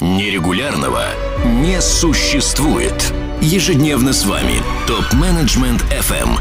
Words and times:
Нерегулярного 0.00 1.04
не 1.44 1.78
существует. 1.82 3.12
Ежедневно 3.42 4.14
с 4.14 4.24
вами 4.24 4.62
ТОП-менеджмент 4.86 5.82
FM. 5.90 6.38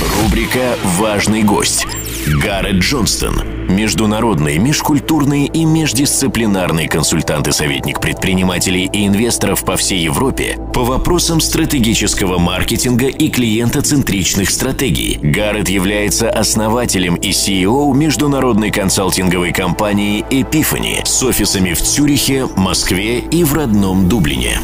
Рубрика 0.00 0.76
«Важный 0.82 1.44
гость» 1.44 1.86
Гаррет 2.26 2.76
Джонстон, 2.76 3.42
международный, 3.68 4.56
межкультурный 4.56 5.44
и 5.44 5.66
междисциплинарный 5.66 6.88
консультант 6.88 7.48
и 7.48 7.52
советник 7.52 8.00
предпринимателей 8.00 8.88
и 8.90 9.06
инвесторов 9.06 9.62
по 9.62 9.76
всей 9.76 10.00
Европе 10.04 10.58
по 10.72 10.84
вопросам 10.84 11.40
стратегического 11.40 12.38
маркетинга 12.38 13.08
и 13.08 13.28
клиентоцентричных 13.28 14.48
стратегий. 14.48 15.18
Гаррет 15.22 15.68
является 15.68 16.30
основателем 16.30 17.16
и 17.16 17.30
CEO 17.30 17.94
международной 17.94 18.70
консалтинговой 18.70 19.52
компании 19.52 20.24
Epiphany 20.30 21.04
с 21.04 21.22
офисами 21.22 21.74
в 21.74 21.82
Цюрихе, 21.82 22.46
Москве 22.56 23.18
и 23.18 23.44
в 23.44 23.52
родном 23.52 24.08
Дублине. 24.08 24.60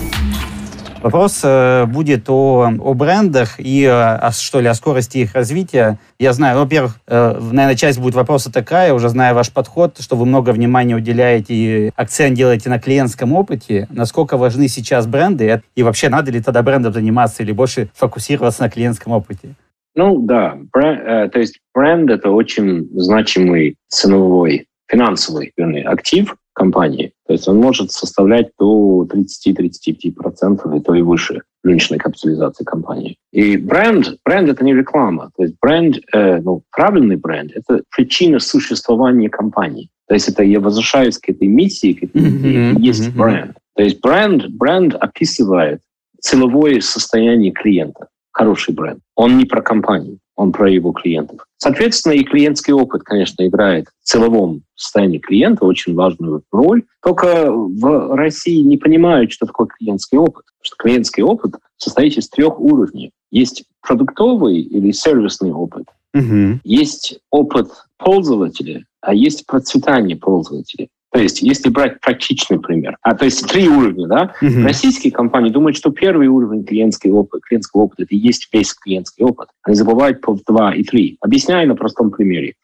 Вопрос 1.03 1.41
э, 1.45 1.87
будет 1.87 2.29
о, 2.29 2.71
о 2.79 2.95
брендах 2.95 3.59
и, 3.59 3.85
э, 3.85 3.91
о, 3.91 4.31
что 4.33 4.61
ли, 4.61 4.67
о 4.69 4.75
скорости 4.75 5.19
их 5.19 5.35
развития. 5.35 5.99
Я 6.19 6.35
знаю, 6.35 6.57
ну, 6.57 6.65
во-первых, 6.65 7.01
э, 7.07 7.39
наверное, 7.41 7.75
часть 7.75 7.99
будет 7.99 8.15
вопроса 8.15 8.53
такая, 8.53 8.93
уже 8.93 9.09
зная 9.09 9.33
ваш 9.33 9.51
подход, 9.51 9.97
что 9.99 10.17
вы 10.17 10.27
много 10.27 10.51
внимания 10.51 10.95
уделяете 10.95 11.55
и 11.55 11.93
акцент 11.97 12.37
делаете 12.37 12.69
на 12.69 12.79
клиентском 12.79 13.33
опыте. 13.33 13.89
Насколько 13.91 14.37
важны 14.37 14.69
сейчас 14.69 15.07
бренды 15.07 15.63
и 15.75 15.83
вообще 15.83 16.11
надо 16.11 16.31
ли 16.31 16.43
тогда 16.43 16.63
брендом 16.63 16.93
заниматься 16.93 17.43
или 17.43 17.53
больше 17.53 17.89
фокусироваться 17.95 18.63
на 18.63 18.69
клиентском 18.69 19.13
опыте? 19.13 19.55
Ну 19.95 20.21
да, 20.21 20.57
то 20.73 21.39
есть 21.39 21.59
бренд 21.75 22.11
это 22.11 22.31
очень 22.31 22.89
значимый 22.93 23.77
ценовой, 23.89 24.67
финансовый 24.87 25.53
вернее, 25.57 25.85
актив, 25.85 26.37
компании. 26.61 27.13
То 27.27 27.33
есть 27.33 27.49
он 27.49 27.57
может 27.57 27.91
составлять 27.91 28.51
до 28.59 29.07
30-35% 29.11 30.77
и 30.77 30.81
то 30.81 30.95
и 30.95 31.03
выше 31.03 31.43
рыночной 31.65 31.99
капитализации 31.99 32.65
компании. 32.65 33.17
И 33.33 33.57
бренд, 33.57 34.19
бренд 34.25 34.49
это 34.51 34.63
не 34.65 34.75
реклама. 34.75 35.31
То 35.37 35.45
есть 35.45 35.55
бренд, 35.61 35.97
э, 36.13 36.41
ну, 36.43 36.63
правильный 36.71 37.17
бренд, 37.17 37.53
это 37.55 37.83
причина 37.95 38.41
существования 38.41 39.31
компании. 39.31 39.89
То 40.09 40.15
есть 40.15 40.29
это 40.29 40.43
я 40.43 40.61
возвращаюсь 40.61 41.19
к 41.19 41.29
этой 41.31 41.49
миссии, 41.49 41.95
к 41.95 42.03
этой 42.05 42.21
mm-hmm. 42.21 42.81
есть 42.81 43.09
mm-hmm. 43.09 43.19
бренд. 43.19 43.57
То 43.77 43.83
есть 43.83 44.01
бренд, 44.01 44.49
бренд 44.51 44.95
описывает 44.95 45.81
целевое 46.21 46.81
состояние 46.81 47.53
клиента. 47.53 48.09
Хороший 48.33 48.75
бренд. 48.75 49.01
Он 49.17 49.39
не 49.39 49.45
про 49.47 49.63
компанию 49.63 50.19
он 50.41 50.53
про 50.53 50.71
его 50.71 50.93
клиентов. 50.93 51.47
Соответственно, 51.63 52.15
и 52.15 52.25
клиентский 52.25 52.73
опыт, 52.73 53.03
конечно, 53.03 53.47
играет 53.47 53.89
в 54.03 54.07
целовом 54.07 54.63
состоянии 54.75 55.19
клиента 55.19 55.67
очень 55.67 55.95
важную 55.95 56.43
роль. 56.51 56.85
Только 57.03 57.53
в 57.53 58.17
России 58.17 58.63
не 58.63 58.79
понимают, 58.79 59.31
что 59.31 59.45
такое 59.45 59.67
клиентский 59.67 60.17
опыт. 60.17 60.47
Потому 60.47 60.63
что 60.65 60.77
клиентский 60.77 61.23
опыт 61.23 61.57
состоит 61.77 62.17
из 62.17 62.31
трех 62.31 62.59
уровней. 62.59 63.13
Есть 63.31 63.65
продуктовый 63.83 64.59
или 64.59 64.91
сервисный 64.91 65.53
опыт. 65.53 65.85
Угу. 66.15 66.61
Есть 66.65 67.21
опыт 67.31 67.69
пользователя, 67.99 68.87
а 69.03 69.13
есть 69.13 69.45
процветание 69.47 70.17
пользователя. 70.17 70.89
То 71.13 71.19
есть, 71.21 71.43
если 71.43 71.71
брать 71.71 72.01
практичный 72.01 72.61
пример, 72.61 72.97
а 73.03 73.15
то 73.15 73.25
есть 73.25 73.45
три 73.49 73.69
уровня, 73.69 74.07
да, 74.07 74.35
uh-huh. 74.41 74.63
российские 74.63 75.13
компании 75.13 75.51
думают, 75.51 75.77
что 75.77 75.91
первый 75.91 76.29
уровень 76.29 76.65
клиентского 76.65 77.19
опыта, 77.19 77.43
клиентского 77.49 77.83
опыта 77.83 78.05
это 78.05 78.15
и 78.15 78.19
есть 78.19 78.49
весь 78.53 78.73
клиентский 78.75 79.25
опыт. 79.25 79.49
Они 79.63 79.75
забывают 79.75 80.21
по 80.21 80.39
два 80.47 80.75
и 80.75 80.85
три. 80.85 81.17
Объясняю 81.21 81.67
на 81.69 81.75
простом 81.75 82.11
примере. 82.11 82.55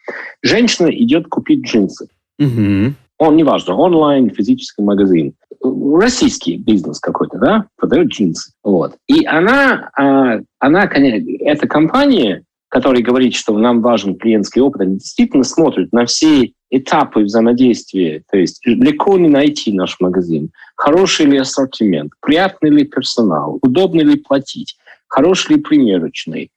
Женщина 0.43 0.87
идет 0.87 1.27
купить 1.27 1.67
джинсы. 1.67 2.09
Uh-huh. 2.41 2.93
Он, 3.19 3.37
неважно, 3.37 3.75
онлайн, 3.75 4.31
физический 4.31 4.83
магазин, 4.83 5.35
российский 5.63 6.57
бизнес 6.57 7.01
какой-то, 7.01 7.39
да, 7.39 7.67
продает 7.77 8.09
джинсы. 8.09 8.53
Вот. 8.63 8.97
И 9.07 9.25
она, 9.25 9.91
а, 9.97 10.41
она, 10.59 10.87
конечно, 10.87 11.27
эта 11.41 11.67
компания, 11.67 12.45
которая 12.69 13.03
говорит, 13.03 13.35
что 13.35 13.57
нам 13.57 13.81
важен 13.81 14.17
клиентский 14.17 14.61
опыт, 14.61 14.83
они 14.83 14.99
действительно 14.99 15.45
смотрят 15.45 15.93
на 15.93 16.05
все 16.05 16.53
этапы 16.71 17.25
взаимодействия, 17.25 18.23
то 18.31 18.37
есть 18.37 18.61
легко 18.67 19.17
ли 19.17 19.29
найти 19.29 19.73
наш 19.73 20.01
магазин, 20.01 20.51
хороший 20.75 21.27
ли 21.27 21.39
ассортимент, 21.39 22.13
приятный 22.21 22.71
ли 22.71 22.85
персонал, 22.85 23.59
удобно 23.63 24.01
ли 24.01 24.17
платить, 24.17 24.77
хороший 25.09 25.57
ли 25.57 25.63
примерочный, 25.63 26.51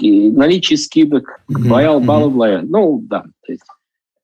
наличие 0.00 0.76
скидок, 0.76 1.40
балл, 1.48 2.00
баллов, 2.00 2.62
ну 2.68 3.00
да, 3.02 3.24
то 3.44 3.52
есть, 3.52 3.62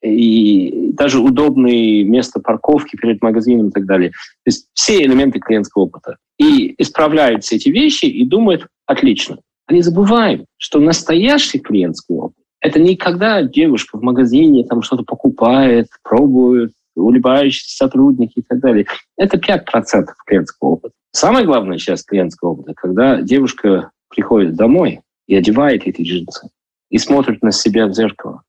и 0.02 0.90
даже 0.92 1.18
удобное 1.18 2.04
место 2.04 2.40
парковки 2.40 2.96
перед 2.96 3.22
магазином 3.22 3.68
и 3.68 3.72
так 3.72 3.86
далее. 3.86 4.10
То 4.10 4.46
есть 4.46 4.68
все 4.74 5.02
элементы 5.02 5.40
клиентского 5.40 5.84
опыта. 5.84 6.18
И 6.38 6.74
исправляют 6.78 7.44
все 7.44 7.56
эти 7.56 7.70
вещи 7.70 8.04
и 8.04 8.24
думают, 8.24 8.68
отлично. 8.86 9.38
Они 9.66 9.82
забывают, 9.82 10.44
что 10.58 10.78
настоящий 10.78 11.58
клиентский 11.58 12.14
опыт 12.14 12.35
это 12.66 12.80
не 12.80 12.96
когда 12.96 13.42
девушка 13.42 13.96
в 13.96 14.02
магазине 14.02 14.64
там 14.64 14.82
что-то 14.82 15.04
покупает, 15.04 15.86
пробует, 16.02 16.72
улыбающиеся 16.96 17.76
сотрудники 17.76 18.40
и 18.40 18.42
так 18.42 18.58
далее. 18.58 18.86
Это 19.16 19.36
5% 19.36 20.06
клиентского 20.26 20.70
опыта. 20.70 20.94
Самая 21.12 21.44
главная 21.44 21.78
часть 21.78 22.06
клиентского 22.06 22.50
опыта, 22.50 22.74
когда 22.74 23.22
девушка 23.22 23.92
приходит 24.08 24.56
домой 24.56 25.00
и 25.28 25.36
одевает 25.36 25.86
эти 25.86 26.02
джинсы, 26.02 26.48
и 26.90 26.98
смотрит 26.98 27.40
на 27.42 27.52
себя 27.52 27.86
в 27.86 27.94
зеркало, 27.94 28.42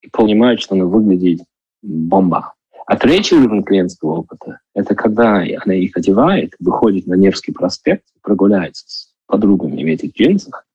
и 0.00 0.08
понимает, 0.10 0.60
что 0.60 0.76
она 0.76 0.84
выглядит 0.84 1.40
бомба. 1.82 2.54
А 2.86 2.96
третий 2.96 3.34
уровень 3.34 3.64
клиентского 3.64 4.18
опыта– 4.18 4.60
это 4.74 4.94
когда 4.94 5.38
она 5.64 5.74
их 5.74 5.96
одевает, 5.96 6.54
выходит 6.60 7.08
на 7.08 7.14
Невский 7.14 7.50
проспект, 7.50 8.04
прогуляется 8.22 8.84
с 8.86 9.12
подругами 9.26 9.82
в 9.82 9.86
этих 9.86 10.14
джинсах, 10.14 10.65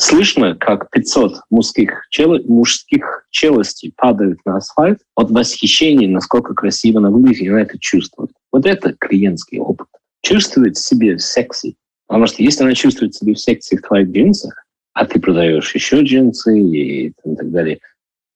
Слышно, 0.00 0.56
как 0.56 0.88
500 0.90 1.42
мужских, 1.50 2.06
чел... 2.08 2.42
мужских 2.44 3.26
челюстей 3.28 3.92
падают 3.94 4.38
на 4.46 4.56
асфальт 4.56 4.98
от 5.14 5.30
восхищения, 5.30 6.08
насколько 6.08 6.54
красиво 6.54 7.00
она 7.00 7.10
выглядит, 7.10 7.42
и 7.42 7.48
она 7.48 7.60
это 7.60 7.78
чувствует. 7.78 8.30
Вот 8.50 8.64
это 8.64 8.94
клиентский 8.98 9.58
опыт. 9.58 9.88
Чувствует 10.22 10.78
себе 10.78 11.18
секси. 11.18 11.76
Потому 12.06 12.28
что 12.28 12.42
если 12.42 12.64
она 12.64 12.72
чувствует 12.72 13.14
себя 13.14 13.34
в 13.34 13.38
секси 13.38 13.76
в 13.76 13.82
твоих 13.82 14.08
джинсах, 14.08 14.64
а 14.94 15.04
ты 15.04 15.20
продаешь 15.20 15.74
еще 15.74 16.00
джинсы 16.00 16.58
и 16.58 17.12
так 17.36 17.50
далее, 17.50 17.80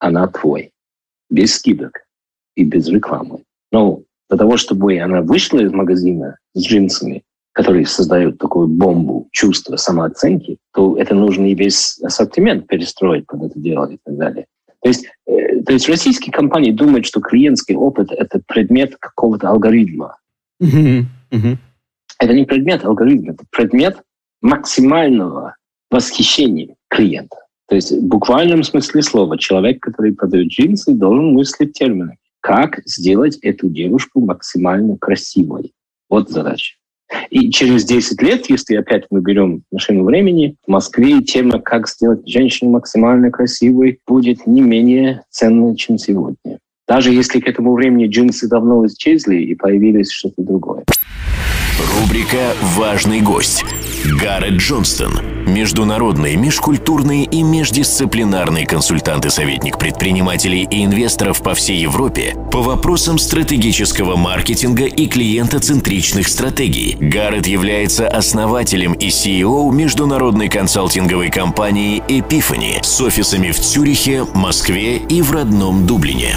она 0.01 0.29
твой. 0.29 0.71
Без 1.31 1.55
скидок 1.55 2.05
и 2.57 2.65
без 2.65 2.89
рекламы. 2.89 3.43
Но 3.73 4.03
для 4.29 4.37
того, 4.37 4.59
чтобы 4.59 4.99
она 4.99 5.23
вышла 5.23 5.61
из 5.61 5.73
магазина 5.73 6.37
с 6.53 6.63
джинсами, 6.63 7.23
которые 7.55 7.87
создают 7.87 8.39
такую 8.39 8.67
бомбу 8.67 9.29
чувства 9.31 9.77
самооценки, 9.77 10.59
то 10.75 10.99
это 10.99 11.15
нужно 11.15 11.47
и 11.47 11.55
весь 11.55 11.99
ассортимент 12.03 12.67
перестроить 12.67 13.27
под 13.27 13.45
это 13.45 13.59
дело 13.59 13.87
и 13.87 13.99
так 14.05 14.17
далее. 14.17 14.47
То 14.83 14.89
есть, 14.89 15.07
э, 15.27 15.63
то 15.63 15.73
есть 15.73 15.89
российские 15.89 16.33
компании 16.33 16.73
думают, 16.73 17.07
что 17.07 17.21
клиентский 17.21 17.77
опыт– 17.77 18.09
это 18.11 18.41
предмет 18.47 18.97
какого-то 18.99 19.49
алгоритма. 19.49 20.19
Mm-hmm. 20.61 21.05
Mm-hmm. 21.31 21.57
Это 22.19 22.35
не 22.35 22.45
предмет 22.45 22.85
алгоритма, 22.85 23.33
это 23.33 23.45
предмет 23.51 24.03
максимального 24.43 25.57
восхищения 25.91 26.75
клиента. 26.89 27.37
То 27.69 27.77
есть 27.77 27.93
в 27.93 28.03
буквальном 28.03 28.65
смысле 28.65 29.03
слова 29.03 29.39
человек, 29.39 29.81
который 29.81 30.13
продает 30.13 30.49
джинсы, 30.49 30.93
должен 30.93 31.33
мыслить 31.33 31.73
терминами. 31.73 32.19
Как 32.41 32.81
сделать 32.85 33.39
эту 33.39 33.69
девушку 33.69 34.21
максимально 34.21 34.99
красивой? 34.99 35.73
Вот 36.11 36.31
задача. 36.31 36.75
И 37.31 37.51
через 37.51 37.85
10 37.85 38.23
лет, 38.23 38.49
если 38.49 38.77
опять 38.77 39.05
мы 39.11 39.21
берем 39.21 39.63
машину 39.73 40.05
времени, 40.05 40.57
в 40.67 40.71
Москве 40.71 41.21
тема 41.23 41.59
«Как 41.61 41.89
сделать 41.89 42.29
женщину 42.29 42.73
максимально 42.73 43.31
красивой» 43.31 43.99
будет 44.07 44.47
не 44.47 44.61
менее 44.61 45.23
ценной, 45.31 45.77
чем 45.77 45.99
сегодня. 45.99 46.59
Даже 46.87 47.13
если 47.13 47.41
к 47.41 47.49
этому 47.49 47.75
времени 47.75 48.07
джинсы 48.07 48.49
давно 48.49 48.87
исчезли 48.87 49.37
и 49.37 49.55
появились 49.55 50.11
что-то 50.11 50.43
другое. 50.43 50.85
Рубрика 51.79 52.55
«Важный 52.77 53.21
гость». 53.21 53.65
Гаррет 54.21 54.55
Джонстон. 54.55 55.34
Международный, 55.47 56.37
межкультурный 56.37 57.25
и 57.25 57.43
междисциплинарный 57.43 58.65
консультант 58.67 59.27
и 59.27 59.31
советник 59.31 59.79
предпринимателей 59.79 60.67
и 60.71 60.85
инвесторов 60.85 61.43
по 61.43 61.55
всей 61.55 61.79
Европе 61.79 62.35
по 62.51 62.63
вопросам 62.63 63.19
стратегического 63.19 64.17
маркетинга 64.17 64.85
и 64.85 65.07
клиентоцентричных 65.07 66.29
стратегий. 66.29 66.97
Гаррет 66.99 67.47
является 67.47 68.09
основателем 68.09 68.93
и 68.95 69.09
CEO 69.09 69.73
международной 69.73 70.49
консалтинговой 70.49 71.31
компании 71.31 72.03
Epiphany 72.09 72.83
с 72.83 73.01
офисами 73.01 73.51
в 73.51 73.59
Цюрихе, 73.59 74.25
Москве 74.35 74.97
и 74.97 75.21
в 75.21 75.33
родном 75.33 75.87
Дублине. 75.87 76.37